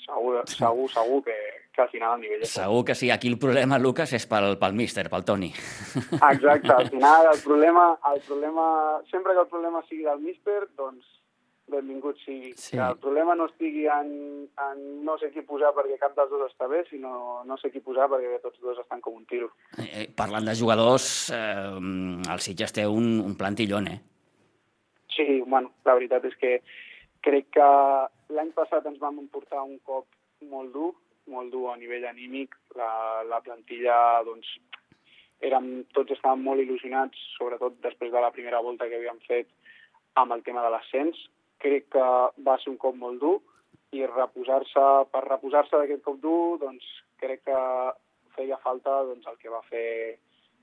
[0.06, 1.36] segur, segur, segur que,
[1.76, 3.12] que al final el nivell és Segur que sí.
[3.12, 5.52] Aquí el problema, Lucas, és pel, pel míster, pel Toni.
[6.16, 8.68] Exacte, al final el problema, el problema,
[9.12, 11.12] sempre que el problema sigui del míster, doncs
[11.72, 12.54] benvingut sigui.
[12.56, 12.76] Sí.
[12.76, 14.10] Que el problema no estigui en,
[14.68, 17.84] en no sé qui posar perquè cap dels dos està bé, sinó no sé qui
[17.84, 19.52] posar perquè tots dos estan com un tiro.
[19.84, 21.80] Eh, parlant de jugadors, eh,
[22.34, 24.00] el Sitges té un, un plantillón, eh?
[25.18, 26.54] Sí, bueno, la veritat és que
[27.26, 27.68] crec que
[28.36, 30.08] l'any passat ens vam emportar un cop
[30.48, 30.92] molt dur,
[31.34, 32.56] molt dur a nivell anímic.
[32.78, 33.96] La, la plantilla,
[34.28, 34.50] doncs,
[35.44, 39.50] érem, tots estàvem molt il·lusionats, sobretot després de la primera volta que havíem fet
[40.18, 41.18] amb el tema de l'ascens.
[41.64, 42.08] Crec que
[42.48, 43.38] va ser un cop molt dur
[43.98, 46.86] i reposar-se per reposar-se d'aquest cop dur, doncs
[47.22, 47.60] crec que
[48.38, 50.18] feia falta doncs, el que va fer,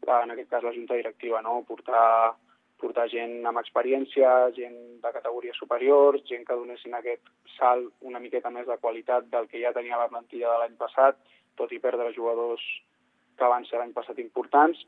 [0.04, 1.62] en aquest cas, la Junta Directiva, no?
[1.66, 2.35] portar
[2.85, 7.22] portar gent amb experiència, gent de categories superiors, gent que donessin aquest
[7.57, 11.16] salt una miqueta més de qualitat del que ja tenia la plantilla de l'any passat,
[11.57, 12.64] tot i perdre jugadors
[13.38, 14.80] que van ser l'any passat importants.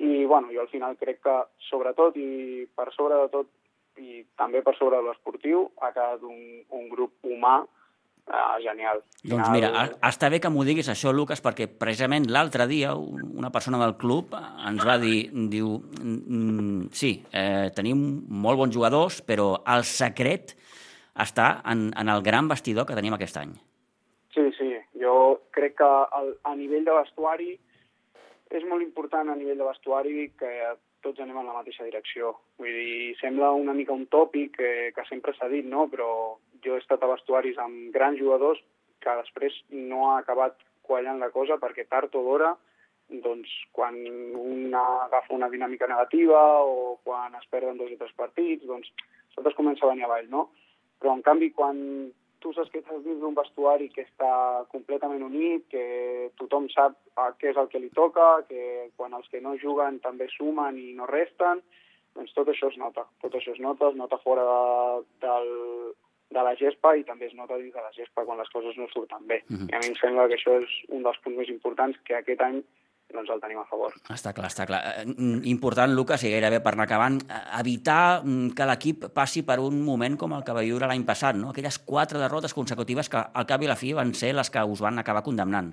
[0.00, 1.34] I bueno, jo al final crec que,
[1.68, 3.50] sobretot i per sobre de tot,
[4.00, 9.02] i també per sobre de l'esportiu, ha quedat un, un grup humà eh, genial.
[9.24, 12.94] Al Doncs mira, a- està bé que m'ho diguis això, Lucas, perquè precisament l'altre dia
[12.94, 14.34] un- una persona del club
[14.66, 20.56] ens va dir, diu, mm, sí, eh, tenim molt bons jugadors, però el secret
[21.14, 23.52] està en, en el gran vestidor que tenim aquest any.
[24.32, 24.70] Sí, sí.
[24.98, 27.50] Jo crec que el, a nivell de vestuari
[28.52, 30.50] és molt important a nivell de vestuari que
[31.02, 32.32] tots anem en la mateixa direcció.
[32.58, 35.86] Vull dir, sembla una mica un tòpic que, que sempre s'ha dit, no?
[35.92, 36.08] però
[36.64, 38.60] jo he estat a vestuaris amb grans jugadors
[39.02, 42.52] que després no ha acabat quallant la cosa perquè tard o d'hora
[43.20, 43.98] doncs, quan
[44.38, 48.88] un agafa una dinàmica negativa o quan es perden dos o tres partits, doncs
[49.34, 50.48] tot es comença a venir avall, no?
[51.00, 51.76] Però, en canvi, quan
[52.42, 54.32] tu saps que estàs dins d'un vestuari que està
[54.72, 56.98] completament unit, que tothom sap
[57.38, 60.92] què és el que li toca, que quan els que no juguen també sumen i
[60.98, 61.62] no resten,
[62.16, 63.06] doncs tot això es nota.
[63.24, 65.48] Tot això es nota, es nota fora de, del,
[66.36, 68.88] de la gespa i també es nota dins de la gespa quan les coses no
[68.92, 69.42] surten bé.
[69.48, 69.70] Mm -hmm.
[69.70, 72.40] I a mi em sembla que això és un dels punts més importants que aquest
[72.40, 72.62] any
[73.14, 73.94] doncs el tenim a favor.
[74.12, 74.80] Està clar, està clar.
[75.02, 75.04] Eh,
[75.52, 79.82] important, Lucas, i gairebé per anar acabant, eh, evitar mm, que l'equip passi per un
[79.84, 81.50] moment com el que va viure l'any passat, no?
[81.50, 84.82] aquelles quatre derrotes consecutives que al cap i la fi van ser les que us
[84.84, 85.72] van acabar condemnant.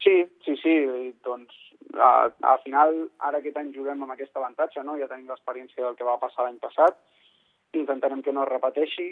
[0.00, 0.76] Sí, sí, sí,
[1.24, 1.56] doncs
[1.98, 4.96] a, al final, ara aquest any juguem amb aquest avantatge, no?
[5.00, 6.98] ja tenim l'experiència del que va passar l'any passat,
[7.76, 9.10] intentarem que no es repeteixi,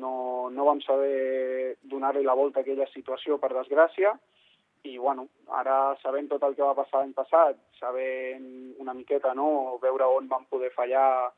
[0.00, 4.14] no, no vam saber donar-li la volta a aquella situació, per desgràcia,
[4.84, 5.26] i bueno,
[5.60, 8.46] ara sabent tot el que va passar l'any passat, sabent
[8.78, 11.32] una miqueta, no?, veure on vam poder fallar,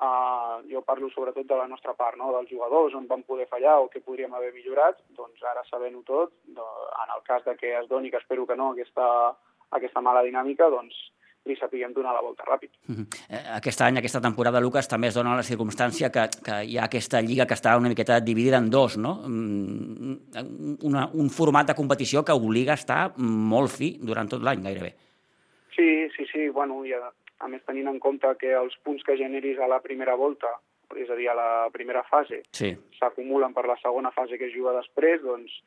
[0.00, 3.78] uh, jo parlo sobretot de la nostra part, no?, dels jugadors, on vam poder fallar
[3.80, 7.88] o què podríem haver millorat, doncs ara sabent-ho tot, en el cas de que es
[7.88, 9.06] doni, que espero que no, aquesta,
[9.76, 10.96] aquesta mala dinàmica, doncs
[11.48, 12.70] li sapiguem donar la volta ràpid.
[12.88, 13.06] Uh -huh.
[13.56, 17.20] Aquest any, aquesta temporada, Lucas, també es dona la circumstància que, que hi ha aquesta
[17.20, 19.22] lliga que està una miqueta dividida en dos, no?
[19.26, 20.16] Mm,
[20.82, 24.94] una, un format de competició que obliga a estar molt fi durant tot l'any, gairebé.
[25.76, 26.48] Sí, sí, sí.
[26.48, 29.80] Bueno, i a, a més tenint en compte que els punts que generis a la
[29.80, 30.48] primera volta,
[30.96, 33.54] és a dir, a la primera fase, s'acumulen sí.
[33.54, 35.62] per la segona fase que es juga després, doncs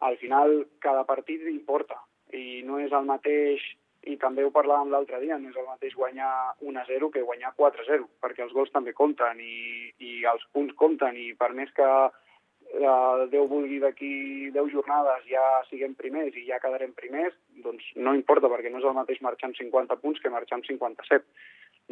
[0.00, 1.96] al final cada partit importa
[2.32, 3.62] i no és el mateix
[4.10, 8.06] i també ho parlàvem l'altre dia, no és el mateix guanyar 1-0 que guanyar 4-0,
[8.22, 13.26] perquè els gols també compten i, i els punts compten i per més que eh,
[13.32, 18.50] Déu vulgui d'aquí 10 jornades ja siguem primers i ja quedarem primers, doncs no importa
[18.52, 21.24] perquè no és el mateix marxar amb 50 punts que marxar amb 57.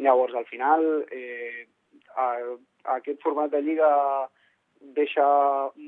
[0.03, 1.67] Llavors, al final, eh,
[2.15, 2.27] a,
[2.85, 3.89] a aquest format de lliga
[4.97, 5.25] deixa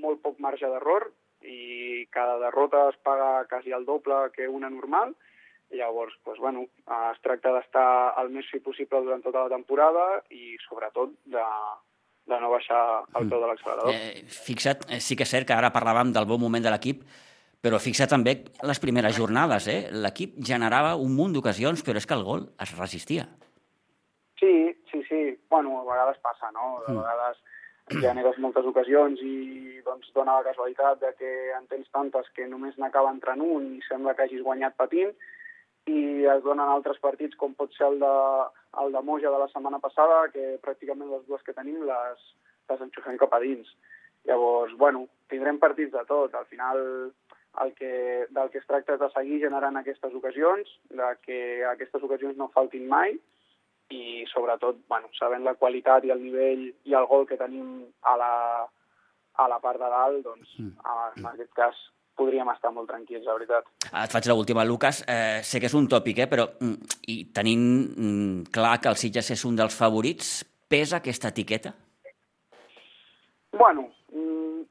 [0.02, 1.10] molt poc marge d'error
[1.46, 5.14] i cada derrota es paga quasi el doble que una normal,
[5.74, 6.68] Llavors, doncs, bueno,
[7.12, 7.88] es tracta d'estar
[8.22, 11.46] el més fi possible durant tota la temporada i, sobretot, de,
[12.30, 12.82] de no baixar
[13.18, 13.94] el peu de l'accelerador.
[13.94, 17.02] Eh, fixa't, eh, sí que és cert que ara parlàvem del bon moment de l'equip,
[17.66, 19.80] però fixa't també les primeres jornades, eh?
[20.06, 23.26] L'equip generava un munt d'ocasions, però és que el gol es resistia.
[24.40, 24.54] Sí,
[24.92, 25.22] sí, sí.
[25.50, 26.76] Bueno, a vegades passa, no?
[26.86, 27.00] A mm.
[27.00, 27.42] vegades
[28.02, 32.78] generes moltes ocasions i doncs dona la casualitat de que en tens tantes que només
[32.82, 35.14] n'acaba entrant un i sembla que hagis guanyat patint,
[35.86, 38.14] i es donen altres partits com pot ser el de,
[38.82, 42.24] el de Moja de la setmana passada, que pràcticament les dues que tenim les,
[42.72, 43.70] les enxufem cap a dins.
[44.26, 46.34] Llavors, bueno, tindrem partits de tot.
[46.34, 46.82] Al final,
[47.62, 52.04] el que, del que es tracta és de seguir generant aquestes ocasions, de que aquestes
[52.04, 53.14] ocasions no faltin mai
[53.94, 58.16] i, sobretot, bueno, sabent la qualitat i el nivell i el gol que tenim a
[58.18, 58.34] la,
[59.38, 60.74] a la part de dalt, doncs, mm.
[61.22, 61.78] en aquest cas,
[62.18, 63.68] podríem estar molt tranquils, la veritat.
[63.92, 65.04] Et faig l'última, Lucas.
[65.08, 69.00] Eh, sé que és un tòpic, eh, però mm, i tenint mm, clar que el
[69.00, 71.74] Sitges és un dels favorits, pesa aquesta etiqueta?
[73.56, 74.64] Bueno, mm,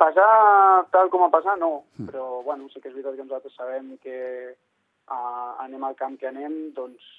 [0.00, 1.84] pesar tal com a pesar, no.
[1.96, 2.10] Mm.
[2.10, 4.20] Però, bueno, sí que és veritat que nosaltres sabem que
[4.52, 7.10] uh, anem al camp que anem, doncs,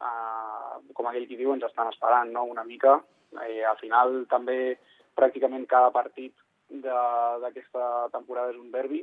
[0.00, 2.98] uh, com aquell qui diu, ens estan esperant, no?, una mica.
[3.28, 4.78] I al final també
[5.18, 6.32] pràcticament cada partit
[6.68, 9.02] d'aquesta temporada és un derbi,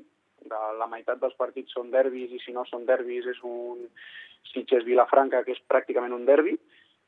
[0.49, 3.85] de la meitat dels partits són derbis i si no són derbis és un
[4.51, 6.55] Sitges-Vilafranca que és pràcticament un derbi.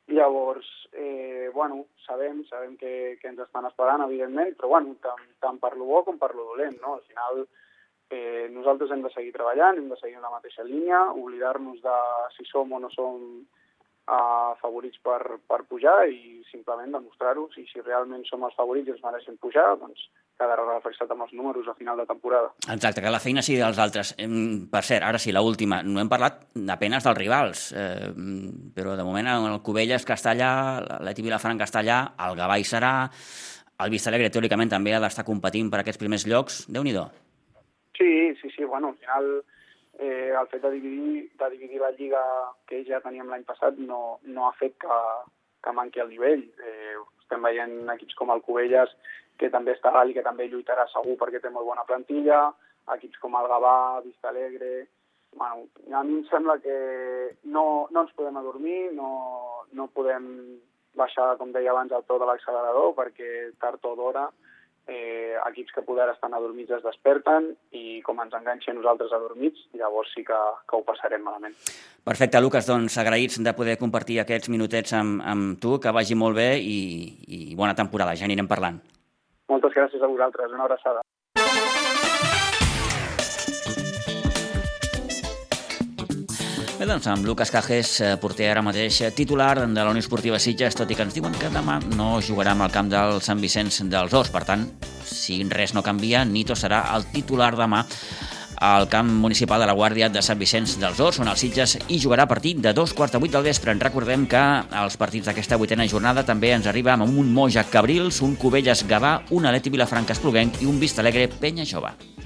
[0.08, 5.58] Llavors, eh, bueno, sabem, sabem que, que ens estan esperant, evidentment, però bueno, tant, tant
[5.60, 6.94] per lo bo com per lo dolent, no?
[6.96, 7.42] Al final,
[8.10, 11.98] eh, nosaltres hem de seguir treballant, hem de seguir en la mateixa línia, oblidar-nos de
[12.36, 13.20] si som o no som
[14.08, 17.46] uh, favorits per, per pujar i simplement demostrar-ho.
[17.60, 21.34] I si realment som els favorits i ens mereixen pujar, doncs quedarà reflexat amb els
[21.34, 22.52] números a final de temporada.
[22.70, 24.14] Exacte, que la feina sigui dels altres.
[24.16, 25.82] Per cert, ara sí, l'última.
[25.82, 28.10] No hem parlat apenes dels rivals, eh,
[28.74, 30.50] però de moment el Cubelles Castellà,
[31.04, 32.92] l'Eti Vilafranca Castellà, el Gavà hi serà,
[33.82, 36.64] el Vistalegre teòricament també ha d'estar competint per aquests primers llocs.
[36.68, 36.94] déu nhi
[37.98, 39.42] Sí, sí, sí, bueno, al final
[39.98, 42.22] eh, el fet de dividir, de dividir la lliga
[42.70, 44.98] que ja teníem l'any passat no, no ha fet que,
[45.64, 46.44] que manqui el nivell.
[46.62, 48.94] Eh, estem veient equips com el Cubelles
[49.38, 52.48] que també està dalt i que també lluitarà segur perquè té molt bona plantilla,
[52.94, 54.88] equips com el Gavà, Vista Alegre...
[55.38, 56.74] Bueno, a mi em sembla que
[57.52, 59.10] no, no ens podem adormir, no,
[59.76, 60.24] no podem
[60.96, 63.28] baixar, com deia abans, el to de l'accelerador, perquè
[63.60, 64.24] tard o d'hora
[64.88, 69.68] eh, equips que poder estan adormits es desperten i com ens enganxi a nosaltres adormits,
[69.78, 71.54] llavors sí que, que ho passarem malament.
[72.08, 76.40] Perfecte, Lucas, doncs agraïts de poder compartir aquests minutets amb, amb tu, que vagi molt
[76.40, 76.78] bé i,
[77.28, 78.80] i bona temporada, ja anirem parlant.
[79.48, 81.04] Moltes gràcies a vosaltres, una abraçada.
[86.78, 90.38] Bé, doncs amb Lucas Cajes, eh, porter ara mateix eh, titular de la Unió Esportiva
[90.38, 93.40] Sitges, tot i que ens diuen que demà no jugarà amb el camp del Sant
[93.42, 94.30] Vicenç dels Horts.
[94.30, 94.62] Per tant,
[95.02, 97.80] si res no canvia, Nito serà el titular demà
[98.62, 101.98] al camp municipal de la Guàrdia de Sant Vicenç dels Horts, on el Sitges hi
[101.98, 103.74] jugarà a partir de dos quarts de vuit del vespre.
[103.74, 104.44] En recordem que
[104.84, 109.16] els partits d'aquesta vuitena jornada també ens arriba amb un Moja Cabrils, un Cubelles Gavà,
[109.34, 112.17] un Aleti Vilafranca Espluguenc i un Vista Alegre Penya Jove.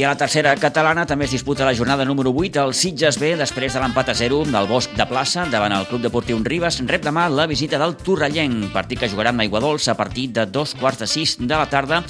[0.00, 2.62] I a la tercera catalana també es disputa la jornada número 8.
[2.62, 6.06] El Sitges B, després de l'empat a 0 del Bosc de Plaça davant el Club
[6.06, 9.98] Deportiu Ribes, rep demà la visita del Torrellenc, partit que jugarà amb Aigua Dolça a
[10.00, 12.00] partir de dos quarts de sis de la tarda.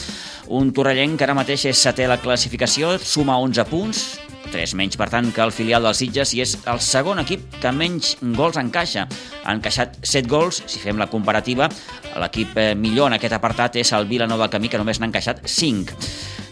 [0.47, 4.05] Un Torrellenc que ara mateix és setè a la classificació, suma 11 punts,
[4.51, 7.73] 3 menys, per tant, que el filial del Sitges i és el segon equip que
[7.75, 9.07] menys gols encaixa.
[9.43, 11.71] Ha encaixat 7 gols, si fem la comparativa,
[12.19, 15.95] l'equip eh, millor en aquest apartat és el Vilanova Camí, que només n'ha encaixat 5.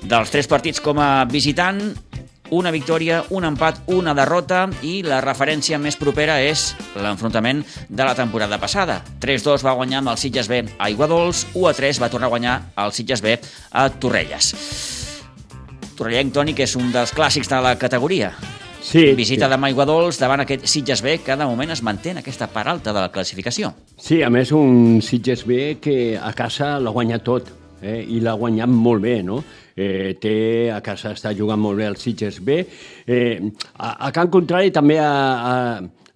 [0.09, 1.81] Dels tres partits com a visitant,
[2.51, 8.15] una victòria, un empat, una derrota i la referència més propera és l'enfrontament de la
[8.17, 9.03] temporada passada.
[9.21, 12.95] 3-2 va guanyar amb el Sitges B a Iguadols, 1-3 va tornar a guanyar el
[12.97, 13.37] Sitges B
[13.73, 14.55] a Torrelles.
[15.99, 18.33] Torrellenc, Toni, que és un dels clàssics de la categoria.
[18.89, 19.51] Sí, Visita sí.
[19.53, 22.95] de Maiguadols davant aquest Sitges B, que de moment es manté en aquesta part alta
[22.97, 23.75] de la classificació.
[24.01, 27.51] Sí, a més un Sitges B que a casa l'ha guanyat tot
[27.83, 28.01] eh?
[28.09, 29.43] i l'ha guanyat molt bé, no?
[29.77, 30.33] Eh, té,
[30.73, 32.63] a casa està jugant molt bé el Sitges B.
[33.05, 33.37] Eh,
[33.77, 35.53] a, a Can Contrari també ha, ha,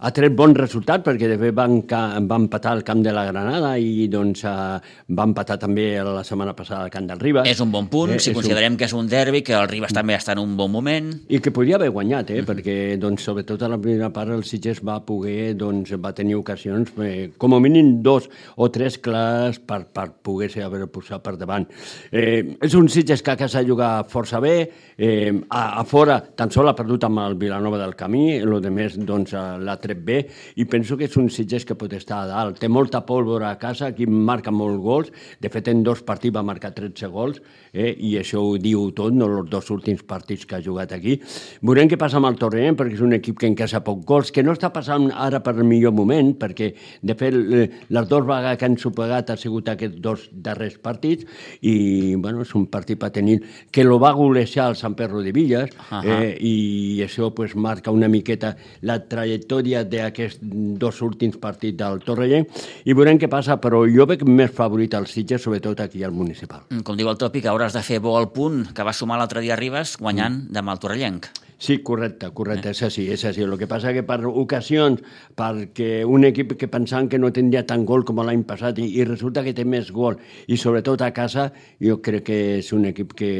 [0.02, 3.76] ha tret bon resultat perquè de fet van, van empatar el camp de la Granada
[3.78, 4.80] i doncs uh,
[5.14, 7.46] va empatar també la setmana passada al camp del Ribas.
[7.48, 8.80] És un bon punt, eh, si considerem un...
[8.80, 11.12] que és un derbi, que el Ribas també està en un bon moment.
[11.30, 12.50] I que podria haver guanyat, eh, mm -hmm.
[12.50, 16.92] perquè doncs, sobretot a la primera part el Sitges va poder, doncs, va tenir ocasions,
[16.98, 21.66] eh, com a mínim dos o tres clars per, per poder-se haver posat per davant.
[22.10, 26.50] Eh, és un Sitges que a casa juga força bé, eh, a, a fora tan
[26.50, 30.26] sol ha perdut amb el Vilanova del Camí, el de més doncs, l'ha tret bé,
[30.56, 32.58] i penso que és un Sitges que pot estar a dalt.
[32.62, 36.42] Té molta pólvora a casa, aquí marca molts gols, de fet en dos partits va
[36.42, 40.56] marcar 13 gols, eh, i això ho diu tot, no els dos últims partits que
[40.56, 41.18] ha jugat aquí.
[41.62, 44.42] Veurem què passa amb el Torrent, perquè és un equip que encaixa poc gols, que
[44.42, 48.68] no està passant ara per el millor moment, perquè de fet les dues vegades que
[48.68, 51.26] han sopegat ha sigut aquests dos darrers partits,
[51.60, 55.32] i bueno, és un partit per tenir que lo va golejar el Sant Perro de
[55.32, 56.22] Villas, uh -huh.
[56.22, 60.40] eh, i això pues, marca una miqueta la trajectòria d'aquests
[60.80, 62.48] dos últims partits del Torrellent,
[62.84, 66.66] i veurem què passa, però jo veig més favorit al Sitges, sobretot aquí al municipal.
[66.84, 69.58] Com diu el tòpic, hauràs de fer bo al punt que va sumar l'altre dia
[69.58, 70.52] Ribes, guanyant mm.
[70.58, 71.32] demà el Torrellenc.
[71.62, 72.74] Sí, correcte, correcte, eh.
[72.74, 73.44] és així, és així.
[73.46, 74.98] El que passa que per ocasions,
[75.38, 79.06] perquè un equip que pensaven que no tindria tant gol com l'any passat i, i
[79.06, 80.18] resulta que té més gol,
[80.50, 83.30] i sobretot a casa, jo crec que és un equip que,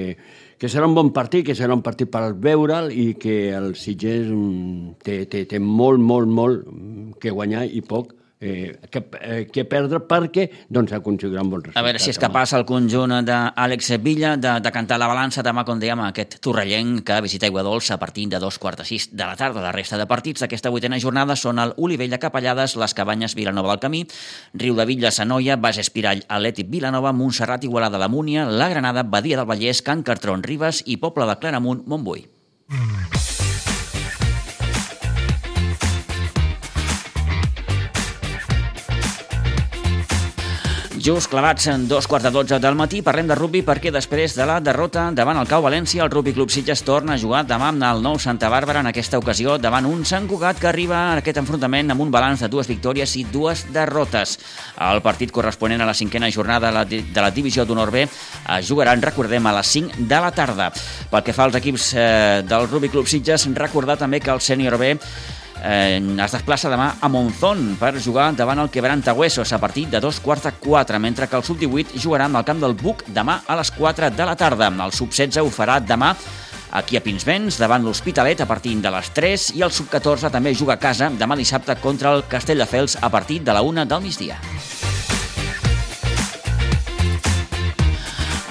[0.63, 4.29] que serà un bon partit, que serà un partit per veure'l i que el Sitges
[4.31, 9.65] mm, té, té, té molt, molt, molt que guanyar i poc eh, que, eh, que
[9.65, 11.79] perdre perquè doncs, aconseguirà un bon resultat.
[11.79, 15.65] A veure si és capaç el conjunt d'Àlex Villa de, de cantar la balança demà,
[15.69, 19.09] com dèiem, aquest torrellenc que visita Aigua Dolça a partir de dos quarts de sis
[19.13, 19.63] de la tarda.
[19.63, 23.77] La resta de partits d'aquesta vuitena jornada són el Olivell de Capellades, les Cabanyes Vilanova
[23.77, 24.05] del Camí,
[24.59, 29.39] Riu de Villa, Sanoia, Bas Espirall, Atlètic Vilanova, Montserrat Igualada, la Múnia, la Granada, Badia
[29.39, 32.32] del Vallès, Can Cartron, Ribes i Poble de Claramunt, Montbui.
[41.03, 44.45] Just clavats en dos quarts de dotze del matí, parlem de rugby perquè després de
[44.47, 47.83] la derrota davant el Cau València, el Rugby Club Sitges torna a jugar demà amb
[47.89, 51.43] el nou Santa Bàrbara, en aquesta ocasió davant un Sant Cugat que arriba a aquest
[51.43, 54.37] enfrontament amb un balanç de dues victòries i dues derrotes.
[54.79, 59.43] El partit corresponent a la cinquena jornada de la Divisió d'Honor B es jugarà, recordem,
[59.51, 60.71] a les 5 de la tarda.
[61.11, 64.79] Pel que fa als equips eh, del Rugby Club Sitges, recordar també que el Sènior
[64.79, 64.95] B
[65.63, 70.21] eh, es desplaça demà a Monzón per jugar davant el Quebrantahuesos a partir de dos
[70.21, 73.57] quarts de quatre, mentre que el sub-18 jugarà amb el camp del Buc demà a
[73.59, 74.69] les 4 de la tarda.
[74.69, 76.15] El sub-16 ho farà demà
[76.73, 80.79] aquí a Pinsbens, davant l'Hospitalet a partir de les 3 i el sub-14 també juga
[80.79, 84.41] a casa demà dissabte contra el Castelldefels a partir de la 1 del migdia.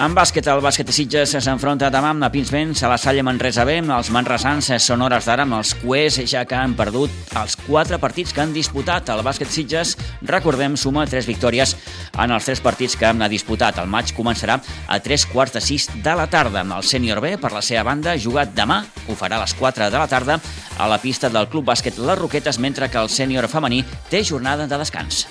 [0.01, 3.61] En bàsquet, el bàsquet de Sitges s'enfronta demà amb la Pinsbens a la Salle Manresa
[3.69, 3.75] B.
[3.85, 8.33] Els manresans són hores d'ara amb els cuers, ja que han perdut els quatre partits
[8.33, 9.11] que han disputat.
[9.13, 9.91] El bàsquet Sitges,
[10.25, 11.75] recordem, suma tres victòries
[12.17, 13.77] en els tres partits que han disputat.
[13.77, 16.65] El maig començarà a tres quarts de sis de la tarda.
[16.65, 20.01] El sènior B, per la seva banda, jugat demà, ho farà a les 4 de
[20.01, 20.41] la tarda
[20.79, 24.65] a la pista del Club Bàsquet Les Roquetes, mentre que el sènior femení té jornada
[24.65, 25.27] de descans.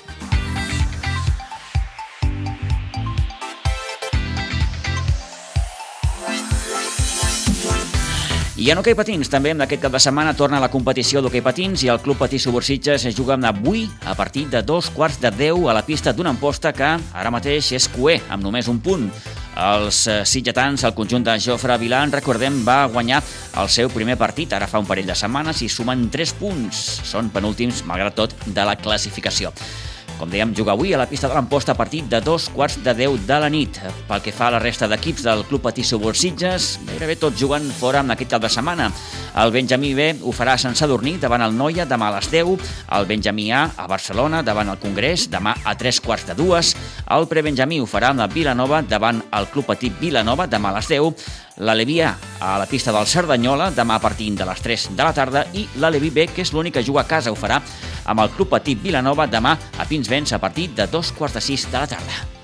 [8.60, 11.80] I en hoquei patins, també en aquest cap de setmana torna la competició d'hoquei patins
[11.80, 15.64] i el Club Patí Subursitges es juga avui a partir de dos quarts de 10
[15.70, 19.08] a la pista d'una amposta que ara mateix és cué, amb només un punt.
[19.56, 23.22] Els eh, sitgetans, el conjunt de Jofre Vilan, recordem, va guanyar
[23.56, 27.00] el seu primer partit ara fa un parell de setmanes i sumen 3 punts.
[27.08, 29.54] Són penúltims, malgrat tot, de la classificació.
[30.20, 32.92] Com dèiem, juga avui a la pista de l'Amposta a partir de dos quarts de
[32.92, 33.78] 10 de la nit.
[34.04, 38.02] Pel que fa a la resta d'equips del Club Patí Subursitges, gairebé tots juguen fora
[38.04, 38.90] en aquest cap de setmana.
[39.40, 42.68] El Benjamí B ho farà Sant Sadurní davant el Noia demà a les 10,
[42.98, 46.74] el Benjamí A a Barcelona davant el Congrés demà a 3 quarts de 2,
[47.10, 50.90] el Prebenjamí ho farà amb la Vilanova davant el Club Patí Vilanova demà a les
[50.92, 51.26] 10,
[51.66, 55.44] l'Alevia a la pista del Cerdanyola demà a partir de les 3 de la tarda
[55.52, 57.60] i l'Alevi B, que és l'únic que juga a casa, ho farà
[58.06, 61.66] amb el Club Patí Vilanova demà a Pinsbens a partir de dos quarts de sis
[61.70, 62.39] de la tarda.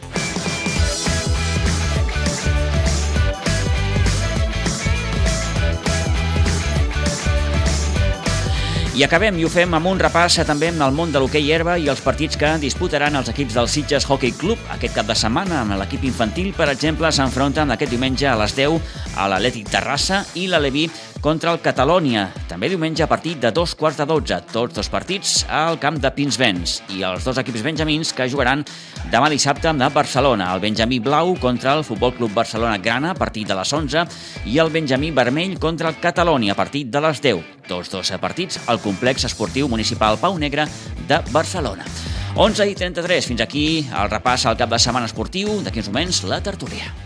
[8.97, 11.91] I acabem i ho fem amb un repàs també el món de l'hoquei herba i
[11.93, 15.59] els partits que disputaran els equips del Sitges Hockey Club aquest cap de setmana.
[15.61, 18.81] Amb l'equip infantil, per exemple, s'enfronten aquest diumenge a les 10
[19.21, 20.87] a l'Atlètic Terrassa i la Leví
[21.27, 22.29] contra el Catalònia.
[22.47, 26.13] També diumenge a partir de dos quarts de 12, tots dos partits al camp de
[26.15, 28.63] Pinsbens i els dos equips benjamins que jugaran
[29.11, 30.53] demà dissabte amb Barcelona.
[30.55, 34.05] El Benjamí Blau contra el Futbol Club Barcelona Grana a partir de les 11
[34.47, 37.43] i el Benjamí Vermell contra el Catalònia a partir de les 10.
[37.67, 40.69] Tots dos partits al complex esportiu municipal Pau Negre
[41.09, 41.89] de Barcelona.
[42.37, 45.59] 11 i 33, fins aquí el repàs al cap de setmana esportiu.
[45.67, 47.06] D'aquí uns moments, la tertúlia.